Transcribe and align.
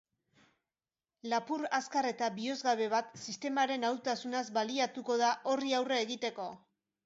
Lapur 1.33 1.63
azkar 1.79 2.07
eta 2.13 2.31
bihozgabe 2.39 2.89
bat 2.95 3.13
sistemaren 3.27 3.87
ahultasunaz 3.93 4.45
baliatuko 4.59 5.23
da 5.25 5.33
horri 5.53 5.79
aurre 5.83 6.05
egiteko. 6.11 6.53